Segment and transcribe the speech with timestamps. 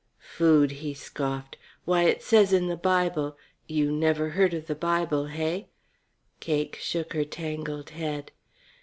[0.35, 1.57] "Food," he scoffed.
[1.85, 5.67] "Why, it says in the Bible you never heard of the Bible, hey?"
[6.39, 8.31] Cake shook her tangled head.